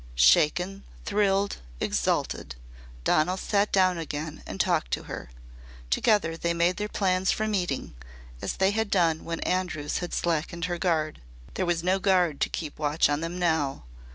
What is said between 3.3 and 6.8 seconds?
sat down again and talked to her. Together they made